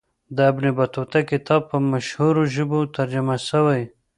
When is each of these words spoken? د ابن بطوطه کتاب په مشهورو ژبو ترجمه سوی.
د 0.35 0.37
ابن 0.51 0.65
بطوطه 0.79 1.19
کتاب 1.31 1.61
په 1.71 1.77
مشهورو 1.91 2.41
ژبو 2.55 2.79
ترجمه 2.95 3.35
سوی. 3.49 3.81